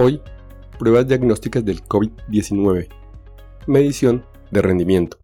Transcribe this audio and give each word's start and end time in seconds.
Hoy, 0.00 0.20
pruebas 0.78 1.08
diagnósticas 1.08 1.64
del 1.64 1.82
COVID-19. 1.82 2.86
Medición 3.66 4.24
de 4.52 4.62
rendimiento. 4.62 5.18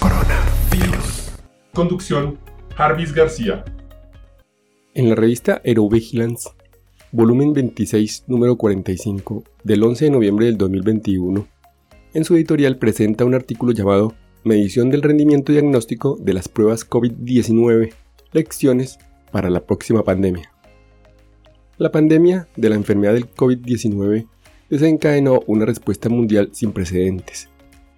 Coronavirus. 0.00 1.32
Conducción, 1.74 2.38
Jarvis 2.76 3.12
García. 3.12 3.62
En 4.94 5.10
la 5.10 5.14
revista 5.16 5.60
Aerovigilance, 5.66 6.48
volumen 7.12 7.52
26, 7.52 8.24
número 8.26 8.56
45, 8.56 9.44
del 9.64 9.82
11 9.82 10.06
de 10.06 10.10
noviembre 10.10 10.46
del 10.46 10.56
2021, 10.56 11.46
en 12.14 12.24
su 12.24 12.34
editorial 12.36 12.78
presenta 12.78 13.26
un 13.26 13.34
artículo 13.34 13.72
llamado 13.72 14.14
Medición 14.44 14.88
del 14.88 15.02
rendimiento 15.02 15.52
diagnóstico 15.52 16.16
de 16.18 16.32
las 16.32 16.48
pruebas 16.48 16.88
COVID-19, 16.88 17.92
lecciones 18.32 18.98
para 19.32 19.50
la 19.50 19.64
próxima 19.64 20.02
pandemia. 20.02 20.52
La 21.76 21.92
pandemia 21.92 22.48
de 22.56 22.68
la 22.68 22.74
enfermedad 22.74 23.14
del 23.14 23.32
COVID-19 23.32 24.26
desencadenó 24.68 25.40
una 25.46 25.64
respuesta 25.64 26.08
mundial 26.08 26.50
sin 26.52 26.72
precedentes 26.72 27.48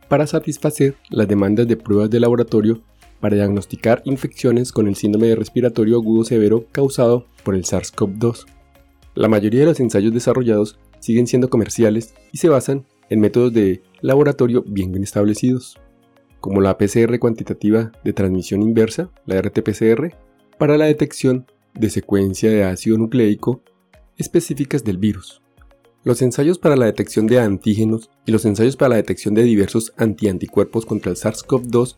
para 0.09 0.27
satisfacer 0.27 0.97
las 1.09 1.29
demandas 1.29 1.67
de 1.67 1.77
pruebas 1.77 2.11
de 2.11 2.21
laboratorio 2.21 2.83
para 3.21 3.37
diagnosticar 3.37 4.03
infecciones 4.05 4.73
con 4.73 4.89
el 4.89 4.97
síndrome 4.97 5.35
respiratorio 5.35 5.97
agudo 5.97 6.25
severo 6.25 6.67
causado 6.73 7.27
por 7.45 7.55
el 7.55 7.65
SARS-CoV-2. 7.65 8.47
La 9.15 9.29
mayoría 9.29 9.61
de 9.61 9.67
los 9.67 9.81
ensayos 9.81 10.13
desarrollados 10.13 10.79
siguen 11.01 11.27
siendo 11.27 11.51
comerciales 11.51 12.15
y 12.33 12.39
se 12.39 12.49
basan 12.49 12.87
en 13.09 13.21
métodos 13.21 13.53
de 13.53 13.83
laboratorio 14.01 14.65
bien 14.67 15.03
establecidos, 15.03 15.79
como 16.41 16.61
la 16.61 16.77
PCR 16.77 17.19
cuantitativa 17.19 17.93
de 18.03 18.13
transmisión 18.13 18.63
inversa, 18.63 19.11
la 19.27 19.41
RT-PCR, 19.41 20.15
para 20.59 20.77
la 20.77 20.87
detección 20.87 21.47
de 21.75 21.91
secuencia 21.91 22.51
de 22.51 22.65
ácido 22.65 22.99
nucleico 22.99 23.63
específicas 24.17 24.85
del 24.85 24.99
virus. 24.99 25.43
Los 26.03 26.23
ensayos 26.23 26.59
para 26.59 26.77
la 26.77 26.87
detección 26.87 27.27
de 27.27 27.41
antígenos 27.41 28.11
y 28.25 28.33
los 28.33 28.45
ensayos 28.45 28.77
para 28.77 28.91
la 28.91 28.97
detección 28.97 29.35
de 29.35 29.43
diversos 29.43 29.93
antianticuerpos 29.97 30.87
contra 30.87 31.11
el 31.11 31.17
SARS-CoV-2, 31.17 31.97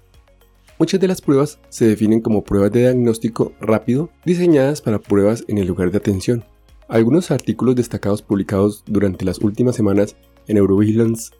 muchas 0.78 1.00
de 1.00 1.09
las 1.09 1.20
pruebas 1.20 1.61
se 1.69 1.86
definen 1.86 2.20
como 2.20 2.42
pruebas 2.42 2.72
de 2.72 2.81
diagnóstico 2.81 3.53
rápido 3.61 4.11
diseñadas 4.25 4.81
para 4.83 4.98
pruebas 4.98 5.44
en 5.47 5.59
el 5.59 5.69
lugar 5.69 5.92
de 5.92 5.98
atención. 5.98 6.44
Algunos 6.88 7.31
artículos 7.31 7.77
destacados 7.77 8.22
publicados 8.22 8.83
durante 8.86 9.25
las 9.25 9.38
últimas 9.38 9.77
semanas 9.77 10.16
en 10.48 10.56
Eurovigilance 10.56 11.33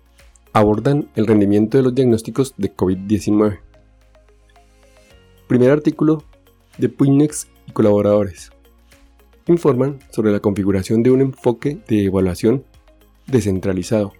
abordan 0.53 1.09
el 1.17 1.27
rendimiento 1.27 1.79
de 1.79 1.85
los 1.85 1.95
diagnósticos 1.95 2.55
de 2.57 2.75
COVID-19. 2.75 3.61
Primer 5.49 5.71
artículo 5.71 6.23
de 6.79 6.89
Puinex 6.89 7.49
y 7.67 7.73
colaboradores. 7.73 8.51
Informan 9.47 9.99
sobre 10.11 10.31
la 10.31 10.41
configuración 10.41 11.03
de 11.03 11.11
un 11.11 11.21
enfoque 11.21 11.79
de 11.89 12.05
evaluación 12.05 12.65
descentralizado 13.27 14.13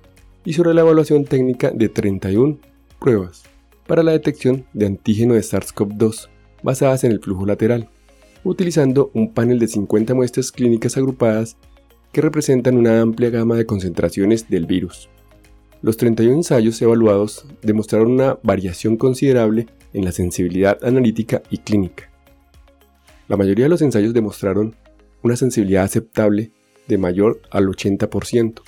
y 0.45 0.55
sobre 0.55 0.75
la 0.75 0.81
evaluación 0.81 1.25
técnica 1.25 1.71
de 1.71 1.89
31 1.89 2.59
pruebas 2.99 3.45
para 3.87 4.03
la 4.03 4.13
detección 4.13 4.65
de 4.73 4.87
antígeno 4.87 5.35
de 5.35 5.41
SARS-CoV-2 5.41 6.29
basadas 6.63 7.05
en 7.05 7.13
el 7.13 7.21
flujo 7.21 7.45
lateral, 7.45 7.89
utilizando 8.43 9.11
un 9.15 9.33
panel 9.33 9.59
de 9.59 9.69
50 9.69 10.15
muestras 10.15 10.51
clínicas 10.51 10.97
agrupadas 10.97 11.57
que 12.13 12.21
representan 12.21 12.77
una 12.77 13.01
amplia 13.01 13.31
gama 13.31 13.57
de 13.57 13.67
concentraciones 13.67 14.49
del 14.49 14.67
virus. 14.67 15.09
Los 15.83 15.97
31 15.97 16.37
ensayos 16.37 16.81
evaluados 16.81 17.45
demostraron 17.61 18.13
una 18.13 18.39
variación 18.45 18.97
considerable 18.97 19.67
en 19.93 20.05
la 20.05 20.13
sensibilidad 20.13 20.79
analítica 20.85 21.43
y 21.51 21.59
clínica. 21.59 22.09
La 23.27 23.37
mayoría 23.37 23.65
de 23.65 23.69
los 23.69 23.83
ensayos 23.83 24.15
demostraron 24.15 24.77
una 25.25 25.35
sensibilidad 25.35 25.83
aceptable 25.83 26.53
de 26.87 26.99
mayor 26.99 27.41
al 27.51 27.67
80%, 27.67 28.63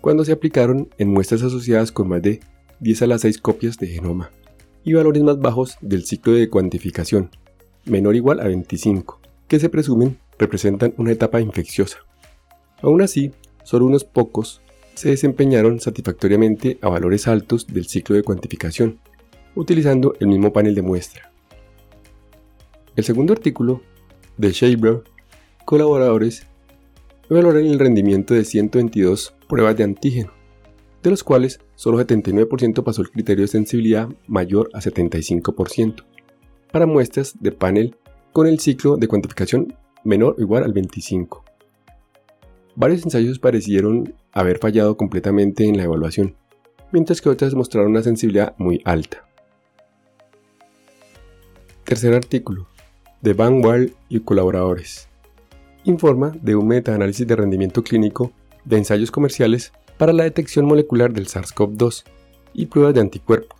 cuando 0.00 0.24
se 0.24 0.30
aplicaron 0.30 0.88
en 0.98 1.08
muestras 1.08 1.42
asociadas 1.42 1.90
con 1.90 2.08
más 2.08 2.22
de 2.22 2.38
10 2.78 3.02
a 3.02 3.06
las 3.08 3.22
6 3.22 3.38
copias 3.38 3.76
de 3.78 3.88
genoma, 3.88 4.30
y 4.84 4.92
valores 4.92 5.24
más 5.24 5.40
bajos 5.40 5.78
del 5.80 6.04
ciclo 6.04 6.34
de 6.34 6.48
cuantificación, 6.48 7.30
menor 7.86 8.14
o 8.14 8.16
igual 8.16 8.38
a 8.38 8.44
25, 8.44 9.20
que 9.48 9.58
se 9.58 9.68
presumen 9.68 10.18
representan 10.38 10.94
una 10.96 11.10
etapa 11.10 11.40
infecciosa. 11.40 11.98
Aún 12.82 13.02
así, 13.02 13.32
solo 13.64 13.86
unos 13.86 14.04
pocos 14.04 14.62
se 15.00 15.08
desempeñaron 15.08 15.80
satisfactoriamente 15.80 16.78
a 16.82 16.90
valores 16.90 17.26
altos 17.26 17.66
del 17.66 17.86
ciclo 17.86 18.16
de 18.16 18.22
cuantificación, 18.22 19.00
utilizando 19.54 20.12
el 20.20 20.26
mismo 20.26 20.52
panel 20.52 20.74
de 20.74 20.82
muestra. 20.82 21.32
El 22.96 23.04
segundo 23.04 23.32
artículo, 23.32 23.80
de 24.36 24.52
Shaber, 24.52 25.04
colaboradores, 25.64 26.46
evaluaron 27.30 27.64
el 27.64 27.78
rendimiento 27.78 28.34
de 28.34 28.44
122 28.44 29.34
pruebas 29.48 29.74
de 29.78 29.84
antígeno, 29.84 30.34
de 31.02 31.08
los 31.08 31.24
cuales 31.24 31.60
solo 31.76 31.98
79% 31.98 32.84
pasó 32.84 33.00
el 33.00 33.10
criterio 33.10 33.44
de 33.44 33.48
sensibilidad 33.48 34.06
mayor 34.26 34.68
a 34.74 34.80
75%, 34.80 36.04
para 36.70 36.84
muestras 36.84 37.40
de 37.40 37.52
panel 37.52 37.96
con 38.34 38.46
el 38.46 38.60
ciclo 38.60 38.98
de 38.98 39.08
cuantificación 39.08 39.74
menor 40.04 40.34
o 40.36 40.42
igual 40.42 40.62
al 40.62 40.74
25. 40.74 41.49
Varios 42.76 43.04
ensayos 43.04 43.38
parecieron 43.38 44.14
haber 44.32 44.58
fallado 44.58 44.96
completamente 44.96 45.64
en 45.64 45.76
la 45.76 45.84
evaluación, 45.84 46.36
mientras 46.92 47.20
que 47.20 47.28
otras 47.28 47.54
mostraron 47.54 47.90
una 47.90 48.02
sensibilidad 48.02 48.54
muy 48.58 48.80
alta. 48.84 49.26
Tercer 51.84 52.14
artículo, 52.14 52.68
de 53.20 53.32
Van 53.32 53.64
Wall 53.64 53.94
y 54.08 54.20
colaboradores. 54.20 55.08
Informa 55.84 56.32
de 56.40 56.54
un 56.54 56.68
metaanálisis 56.68 57.26
de 57.26 57.36
rendimiento 57.36 57.82
clínico 57.82 58.32
de 58.64 58.78
ensayos 58.78 59.10
comerciales 59.10 59.72
para 59.98 60.12
la 60.12 60.24
detección 60.24 60.66
molecular 60.66 61.12
del 61.12 61.26
SARS-CoV-2 61.26 62.04
y 62.54 62.66
pruebas 62.66 62.94
de 62.94 63.00
anticuerpos. 63.00 63.58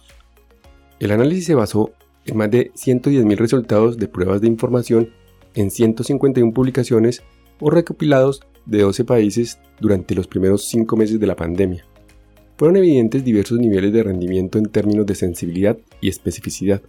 El 1.01 1.11
análisis 1.11 1.47
se 1.47 1.55
basó 1.55 1.93
en 2.27 2.37
más 2.37 2.51
de 2.51 2.71
110.000 2.73 3.37
resultados 3.37 3.97
de 3.99 4.07
pruebas 4.07 4.41
de 4.41 4.47
información 4.47 5.11
en 5.55 5.71
151 5.71 6.53
publicaciones 6.53 7.23
o 7.59 7.71
recopilados 7.71 8.43
de 8.67 8.83
12 8.83 9.05
países 9.05 9.59
durante 9.81 10.15
los 10.15 10.27
primeros 10.27 10.65
5 10.69 10.97
meses 10.97 11.19
de 11.19 11.27
la 11.27 11.37
pandemia. 11.37 11.87
Fueron 12.57 12.77
evidentes 12.77 13.25
diversos 13.25 13.59
niveles 13.59 13.93
de 13.93 14.03
rendimiento 14.03 14.59
en 14.59 14.67
términos 14.67 15.07
de 15.07 15.15
sensibilidad 15.15 15.79
y 16.01 16.09
especificidad. 16.09 16.83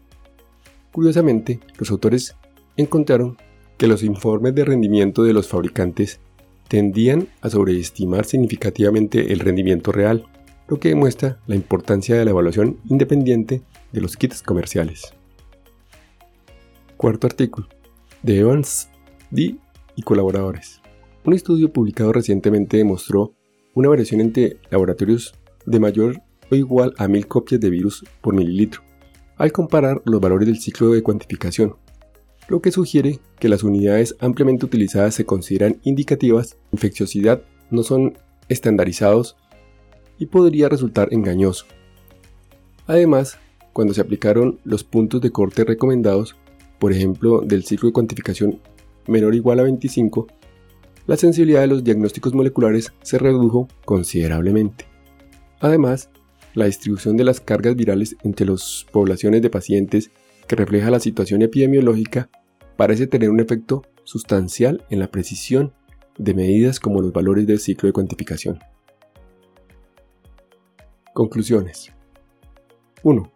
Curiosamente, 0.91 1.61
los 1.77 1.91
autores 1.91 2.35
encontraron 2.75 3.37
que 3.77 3.87
los 3.87 4.03
informes 4.03 4.53
de 4.53 4.65
rendimiento 4.65 5.23
de 5.23 5.33
los 5.33 5.47
fabricantes 5.47 6.19
tendían 6.67 7.27
a 7.41 7.49
sobreestimar 7.49 8.25
significativamente 8.25 9.31
el 9.33 9.39
rendimiento 9.39 9.91
real, 9.91 10.25
lo 10.67 10.79
que 10.79 10.89
demuestra 10.89 11.39
la 11.47 11.55
importancia 11.55 12.15
de 12.15 12.25
la 12.25 12.31
evaluación 12.31 12.77
independiente 12.89 13.61
de 13.91 14.01
los 14.01 14.17
kits 14.17 14.41
comerciales. 14.41 15.13
Cuarto 16.97 17.27
artículo, 17.27 17.67
de 18.23 18.39
Evans, 18.39 18.89
D 19.31 19.55
y 19.95 20.01
colaboradores. 20.01 20.80
Un 21.23 21.33
estudio 21.33 21.71
publicado 21.71 22.11
recientemente 22.11 22.77
demostró 22.77 23.35
una 23.75 23.89
variación 23.89 24.21
entre 24.21 24.57
laboratorios 24.71 25.35
de 25.67 25.79
mayor 25.79 26.21
o 26.49 26.55
igual 26.55 26.93
a 26.97 27.07
mil 27.07 27.27
copias 27.27 27.61
de 27.61 27.69
virus 27.69 28.03
por 28.21 28.33
mililitro, 28.33 28.81
al 29.37 29.51
comparar 29.51 30.01
los 30.05 30.19
valores 30.19 30.47
del 30.47 30.59
ciclo 30.59 30.89
de 30.89 31.03
cuantificación, 31.03 31.75
lo 32.47 32.59
que 32.59 32.71
sugiere 32.71 33.19
que 33.39 33.49
las 33.49 33.63
unidades 33.63 34.15
ampliamente 34.19 34.65
utilizadas 34.65 35.13
se 35.13 35.25
consideran 35.25 35.79
indicativas, 35.83 36.57
infecciosidad 36.71 37.43
no 37.69 37.83
son 37.83 38.17
estandarizados 38.49 39.37
y 40.17 40.25
podría 40.25 40.69
resultar 40.69 41.13
engañoso. 41.13 41.65
Además, 42.87 43.37
cuando 43.73 43.93
se 43.93 44.01
aplicaron 44.01 44.59
los 44.63 44.83
puntos 44.83 45.21
de 45.21 45.31
corte 45.31 45.65
recomendados, 45.65 46.35
por 46.79 46.91
ejemplo 46.91 47.41
del 47.41 47.63
ciclo 47.63 47.89
de 47.89 47.93
cuantificación 47.93 48.59
menor 49.07 49.33
o 49.33 49.35
igual 49.35 49.59
a 49.59 49.63
25, 49.63 50.27
la 51.07 51.17
sensibilidad 51.17 51.61
de 51.61 51.67
los 51.67 51.83
diagnósticos 51.83 52.33
moleculares 52.33 52.93
se 53.01 53.17
redujo 53.17 53.67
considerablemente. 53.85 54.85
Además, 55.59 56.09
la 56.53 56.65
distribución 56.65 57.17
de 57.17 57.23
las 57.23 57.39
cargas 57.39 57.75
virales 57.75 58.15
entre 58.23 58.45
las 58.45 58.85
poblaciones 58.91 59.41
de 59.41 59.49
pacientes 59.49 60.11
que 60.47 60.55
refleja 60.55 60.91
la 60.91 60.99
situación 60.99 61.41
epidemiológica 61.41 62.29
parece 62.75 63.07
tener 63.07 63.29
un 63.29 63.39
efecto 63.39 63.83
sustancial 64.03 64.83
en 64.89 64.99
la 64.99 65.09
precisión 65.09 65.73
de 66.17 66.33
medidas 66.33 66.79
como 66.79 67.01
los 67.01 67.13
valores 67.13 67.47
del 67.47 67.59
ciclo 67.59 67.87
de 67.87 67.93
cuantificación. 67.93 68.59
Conclusiones. 71.13 71.91
1. 73.03 73.31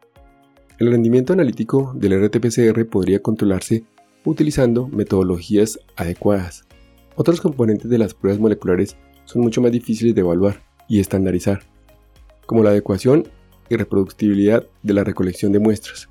El 0.79 0.91
rendimiento 0.91 1.33
analítico 1.33 1.93
del 1.95 2.13
RT-PCR 2.13 2.87
podría 2.89 3.21
controlarse 3.21 3.85
utilizando 4.25 4.87
metodologías 4.87 5.79
adecuadas, 5.95 6.65
otros 7.15 7.41
componentes 7.41 7.89
de 7.89 7.97
las 7.97 8.13
pruebas 8.13 8.39
moleculares 8.39 8.97
son 9.25 9.41
mucho 9.41 9.61
más 9.61 9.71
difíciles 9.71 10.13
de 10.15 10.21
evaluar 10.21 10.61
y 10.87 10.99
estandarizar, 10.99 11.61
como 12.45 12.63
la 12.63 12.69
adecuación 12.71 13.27
y 13.69 13.75
reproductibilidad 13.75 14.65
de 14.83 14.93
la 14.93 15.03
recolección 15.03 15.51
de 15.51 15.59
muestras, 15.59 16.09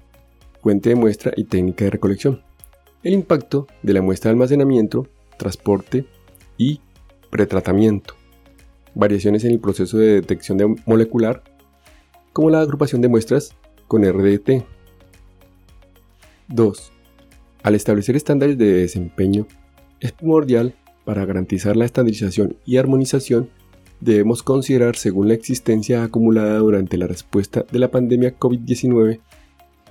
fuente 0.63 0.89
de 0.89 0.97
muestra 0.97 1.33
y 1.37 1.45
técnica 1.45 1.85
de 1.85 1.91
recolección, 1.91 2.43
El 3.03 3.13
impacto 3.13 3.67
de 3.83 3.93
la 3.93 4.01
muestra 4.01 4.31
de 4.31 4.33
almacenamiento, 4.33 5.07
transporte 5.39 6.07
y 6.57 6.81
pretratamiento. 7.29 8.15
Variaciones 8.95 9.45
en 9.45 9.51
el 9.51 9.61
proceso 9.61 9.99
de 9.99 10.15
detección 10.15 10.77
molecular, 10.87 11.43
como 12.33 12.49
la 12.49 12.61
agrupación 12.61 13.03
de 13.03 13.09
muestras 13.09 13.55
con 13.89 14.05
RDT. 14.05 14.65
2. 16.49 16.93
Al 17.63 17.75
establecer 17.75 18.17
estándares 18.17 18.57
de 18.57 18.73
desempeño, 18.73 19.47
es 20.01 20.13
primordial 20.13 20.75
para 21.05 21.25
garantizar 21.25 21.77
la 21.77 21.85
estandarización 21.85 22.57
y 22.65 22.77
armonización 22.77 23.51
debemos 24.01 24.43
considerar 24.43 24.97
según 24.97 25.29
la 25.29 25.35
existencia 25.35 26.03
acumulada 26.03 26.59
durante 26.59 26.99
la 26.99 27.07
respuesta 27.07 27.65
de 27.71 27.79
la 27.79 27.91
pandemia 27.91 28.39
COVID-19 28.39 29.21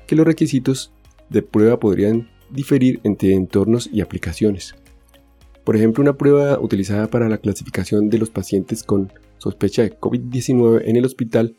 que 0.07 0.15
los 0.15 0.25
requisitos 0.25 0.91
de 1.29 1.41
prueba 1.41 1.79
podrían 1.79 2.29
diferir 2.49 2.99
entre 3.03 3.33
entornos 3.33 3.89
y 3.91 4.01
aplicaciones. 4.01 4.75
Por 5.63 5.75
ejemplo, 5.75 6.01
una 6.01 6.17
prueba 6.17 6.59
utilizada 6.59 7.09
para 7.09 7.29
la 7.29 7.37
clasificación 7.37 8.09
de 8.09 8.19
los 8.19 8.29
pacientes 8.29 8.83
con 8.83 9.11
sospecha 9.37 9.81
de 9.81 9.97
COVID-19 9.97 10.83
en 10.85 10.95
el 10.97 11.05
hospital 11.05 11.55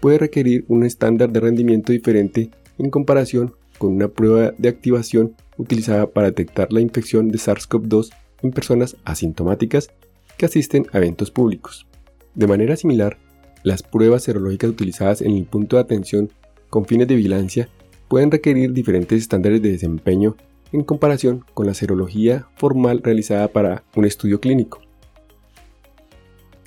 puede 0.00 0.18
requerir 0.18 0.64
un 0.68 0.84
estándar 0.84 1.32
de 1.32 1.40
rendimiento 1.40 1.92
diferente 1.92 2.50
en 2.78 2.90
comparación 2.90 3.54
con 3.78 3.94
una 3.94 4.08
prueba 4.08 4.52
de 4.56 4.68
activación 4.68 5.34
utilizada 5.56 6.10
para 6.10 6.28
detectar 6.28 6.72
la 6.72 6.80
infección 6.80 7.28
de 7.28 7.38
SARS-CoV-2 7.38 8.10
en 8.42 8.50
personas 8.50 8.96
asintomáticas 9.04 9.90
que 10.36 10.46
asisten 10.46 10.86
a 10.92 10.98
eventos 10.98 11.30
públicos. 11.30 11.86
De 12.34 12.46
manera 12.46 12.76
similar, 12.76 13.18
las 13.62 13.82
pruebas 13.82 14.22
serológicas 14.22 14.70
utilizadas 14.70 15.20
en 15.20 15.32
el 15.32 15.44
punto 15.44 15.76
de 15.76 15.82
atención 15.82 16.30
con 16.70 16.86
fines 16.86 17.08
de 17.08 17.16
vigilancia 17.16 17.68
pueden 18.08 18.30
requerir 18.30 18.72
diferentes 18.72 19.20
estándares 19.20 19.60
de 19.60 19.72
desempeño 19.72 20.36
en 20.72 20.84
comparación 20.84 21.44
con 21.54 21.66
la 21.66 21.74
serología 21.74 22.48
formal 22.56 23.02
realizada 23.02 23.48
para 23.48 23.84
un 23.96 24.04
estudio 24.04 24.40
clínico. 24.40 24.80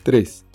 3. 0.04 0.46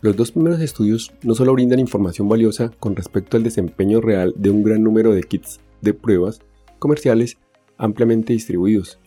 Los 0.00 0.16
dos 0.16 0.32
primeros 0.32 0.60
estudios 0.60 1.12
no 1.22 1.34
solo 1.34 1.52
brindan 1.52 1.78
información 1.78 2.28
valiosa 2.28 2.70
con 2.78 2.96
respecto 2.96 3.36
al 3.36 3.42
desempeño 3.42 4.00
real 4.00 4.34
de 4.36 4.50
un 4.50 4.62
gran 4.62 4.82
número 4.82 5.14
de 5.14 5.22
kits 5.22 5.60
de 5.80 5.94
pruebas 5.94 6.40
comerciales 6.78 7.38
ampliamente 7.78 8.32
distribuidos, 8.32 8.98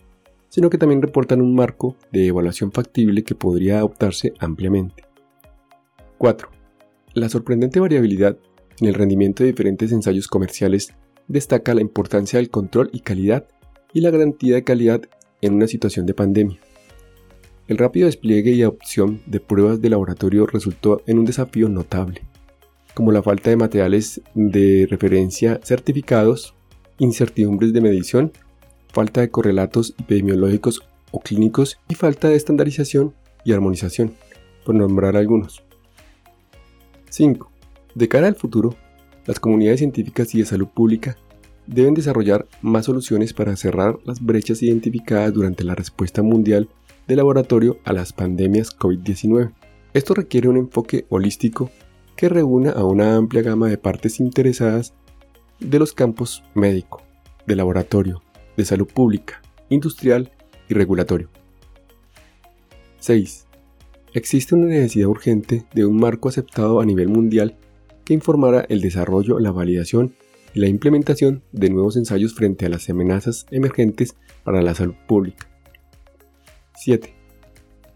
sino 0.50 0.68
que 0.68 0.76
también 0.76 1.00
reportan 1.00 1.40
un 1.40 1.54
marco 1.54 1.96
de 2.12 2.26
evaluación 2.26 2.72
factible 2.72 3.24
que 3.24 3.34
podría 3.34 3.78
adoptarse 3.78 4.34
ampliamente. 4.38 5.04
4. 6.18 6.50
La 7.14 7.30
sorprendente 7.30 7.80
variabilidad 7.80 8.36
en 8.80 8.88
el 8.88 8.94
rendimiento 8.94 9.42
de 9.42 9.50
diferentes 9.50 9.90
ensayos 9.92 10.28
comerciales 10.28 10.92
destaca 11.28 11.72
la 11.72 11.80
importancia 11.80 12.38
del 12.38 12.50
control 12.50 12.90
y 12.92 13.00
calidad 13.00 13.46
y 13.92 14.00
la 14.00 14.10
garantía 14.10 14.56
de 14.56 14.64
calidad 14.64 15.02
en 15.40 15.54
una 15.54 15.66
situación 15.66 16.04
de 16.04 16.14
pandemia. 16.14 16.58
El 17.68 17.78
rápido 17.78 18.06
despliegue 18.06 18.50
y 18.50 18.62
adopción 18.62 19.22
de 19.26 19.38
pruebas 19.38 19.80
de 19.80 19.90
laboratorio 19.90 20.46
resultó 20.46 21.02
en 21.06 21.20
un 21.20 21.24
desafío 21.24 21.68
notable, 21.68 22.22
como 22.94 23.12
la 23.12 23.22
falta 23.22 23.50
de 23.50 23.56
materiales 23.56 24.20
de 24.34 24.88
referencia 24.90 25.60
certificados, 25.62 26.54
incertidumbres 26.98 27.72
de 27.72 27.80
medición 27.80 28.32
falta 28.92 29.20
de 29.20 29.30
correlatos 29.30 29.94
epidemiológicos 29.98 30.82
o 31.10 31.20
clínicos 31.20 31.78
y 31.88 31.94
falta 31.94 32.28
de 32.28 32.36
estandarización 32.36 33.14
y 33.44 33.52
armonización, 33.52 34.14
por 34.64 34.74
nombrar 34.74 35.16
algunos. 35.16 35.62
5. 37.08 37.50
De 37.94 38.08
cara 38.08 38.28
al 38.28 38.36
futuro, 38.36 38.76
las 39.26 39.40
comunidades 39.40 39.80
científicas 39.80 40.34
y 40.34 40.38
de 40.38 40.46
salud 40.46 40.68
pública 40.68 41.16
deben 41.66 41.94
desarrollar 41.94 42.46
más 42.62 42.86
soluciones 42.86 43.32
para 43.32 43.56
cerrar 43.56 43.98
las 44.04 44.24
brechas 44.24 44.62
identificadas 44.62 45.32
durante 45.32 45.64
la 45.64 45.74
respuesta 45.74 46.22
mundial 46.22 46.68
de 47.06 47.16
laboratorio 47.16 47.78
a 47.84 47.92
las 47.92 48.12
pandemias 48.12 48.76
COVID-19. 48.76 49.52
Esto 49.92 50.14
requiere 50.14 50.48
un 50.48 50.56
enfoque 50.56 51.06
holístico 51.08 51.70
que 52.16 52.28
reúna 52.28 52.70
a 52.70 52.84
una 52.84 53.16
amplia 53.16 53.42
gama 53.42 53.68
de 53.68 53.78
partes 53.78 54.20
interesadas 54.20 54.94
de 55.58 55.78
los 55.78 55.92
campos 55.92 56.42
médico, 56.54 57.02
de 57.46 57.56
laboratorio, 57.56 58.22
de 58.60 58.66
salud 58.66 58.86
pública, 58.86 59.42
industrial 59.68 60.30
y 60.68 60.74
regulatorio. 60.74 61.28
6. 63.00 63.46
Existe 64.12 64.54
una 64.54 64.66
necesidad 64.66 65.08
urgente 65.08 65.64
de 65.72 65.86
un 65.86 65.96
marco 65.96 66.28
aceptado 66.28 66.80
a 66.80 66.86
nivel 66.86 67.08
mundial 67.08 67.56
que 68.04 68.14
informara 68.14 68.66
el 68.68 68.80
desarrollo, 68.80 69.38
la 69.38 69.50
validación 69.50 70.14
y 70.52 70.60
la 70.60 70.68
implementación 70.68 71.42
de 71.52 71.70
nuevos 71.70 71.96
ensayos 71.96 72.34
frente 72.34 72.66
a 72.66 72.68
las 72.68 72.90
amenazas 72.90 73.46
emergentes 73.50 74.16
para 74.44 74.62
la 74.62 74.74
salud 74.74 74.94
pública. 75.06 75.48
7. 76.76 77.14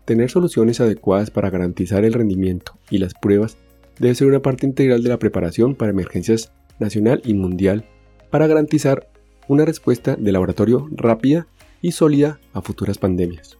Tener 0.04 0.30
soluciones 0.30 0.80
adecuadas 0.80 1.30
para 1.30 1.50
garantizar 1.50 2.04
el 2.04 2.12
rendimiento 2.12 2.78
y 2.90 2.98
las 2.98 3.14
pruebas 3.14 3.56
debe 3.98 4.14
ser 4.14 4.28
una 4.28 4.40
parte 4.40 4.66
integral 4.66 5.02
de 5.02 5.08
la 5.08 5.18
preparación 5.18 5.74
para 5.74 5.92
emergencias 5.92 6.52
nacional 6.78 7.22
y 7.24 7.34
mundial 7.34 7.84
para 8.30 8.46
garantizar 8.46 9.08
una 9.48 9.64
respuesta 9.64 10.16
de 10.16 10.32
laboratorio 10.32 10.88
rápida 10.92 11.46
y 11.80 11.92
sólida 11.92 12.40
a 12.52 12.62
futuras 12.62 12.98
pandemias. 12.98 13.58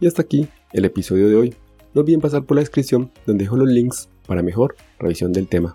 Y 0.00 0.06
hasta 0.06 0.22
aquí 0.22 0.48
el 0.72 0.84
episodio 0.84 1.28
de 1.28 1.36
hoy. 1.36 1.54
No 1.92 2.02
olviden 2.02 2.20
pasar 2.20 2.44
por 2.44 2.56
la 2.56 2.60
descripción 2.60 3.10
donde 3.26 3.44
dejo 3.44 3.56
los 3.56 3.68
links 3.68 4.08
para 4.26 4.42
mejor 4.42 4.76
revisión 4.98 5.32
del 5.32 5.48
tema. 5.48 5.74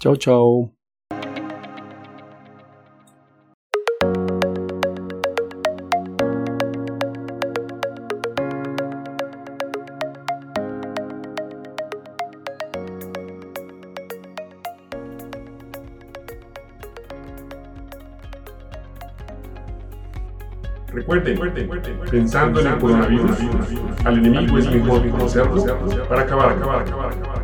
Chao, 0.00 0.16
chao. 0.16 0.75
Recuerden, 20.92 21.38
pensando 22.10 22.60
en 22.60 22.66
el 22.68 22.78
coronavirus, 22.78 23.38
al 24.04 24.18
enemigo 24.18 24.58
es 24.58 24.70
mejor 24.70 25.08
conocerlo 25.10 25.64
para 26.08 26.22
acabar, 26.22 26.52
acabar, 26.52 26.82
acabar, 26.82 27.12
acabar. 27.12 27.35